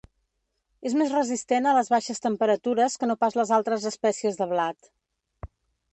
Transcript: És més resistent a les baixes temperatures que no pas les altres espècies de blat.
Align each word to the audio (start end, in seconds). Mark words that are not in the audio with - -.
És 0.89 0.95
més 1.01 1.11
resistent 1.15 1.67
a 1.67 1.75
les 1.79 1.91
baixes 1.95 2.23
temperatures 2.25 2.97
que 3.03 3.11
no 3.13 3.19
pas 3.25 3.39
les 3.41 3.55
altres 3.59 3.89
espècies 3.93 4.41
de 4.41 4.49
blat. 4.55 4.91